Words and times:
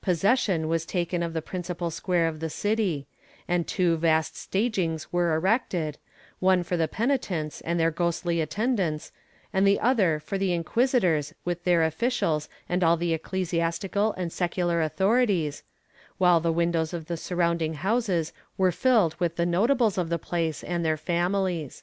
Possession 0.00 0.68
was 0.68 0.86
taken 0.86 1.20
of 1.20 1.32
the 1.32 1.42
principal 1.42 1.90
square 1.90 2.28
of 2.28 2.38
the 2.38 2.48
city, 2.48 3.08
and 3.48 3.66
two 3.66 3.96
vast 3.96 4.36
stagings 4.36 5.12
were 5.12 5.34
erected, 5.34 5.98
one 6.38 6.62
for 6.62 6.76
the 6.76 6.86
penitents 6.86 7.60
and 7.62 7.80
their 7.80 7.90
ghostly 7.90 8.40
attendants, 8.40 9.10
and 9.52 9.66
the 9.66 9.80
other 9.80 10.20
for 10.20 10.38
the 10.38 10.52
inquisitors 10.52 11.34
with 11.44 11.64
their 11.64 11.82
officials 11.82 12.48
and 12.68 12.84
all 12.84 12.96
the 12.96 13.12
ecclesiastical 13.14 14.12
and 14.12 14.32
secular 14.32 14.80
authorities, 14.80 15.64
while 16.18 16.38
the 16.38 16.52
windows 16.52 16.94
of 16.94 17.06
the 17.06 17.16
surrounding 17.16 17.74
houses 17.74 18.32
were 18.56 18.70
filled 18.70 19.16
with 19.18 19.34
the 19.34 19.44
notables 19.44 19.98
of 19.98 20.08
the 20.08 20.20
place 20.20 20.62
and 20.62 20.84
their 20.84 20.96
families. 20.96 21.82